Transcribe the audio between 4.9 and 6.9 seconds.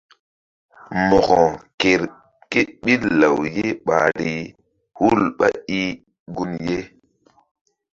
hul ɓá i gun ye.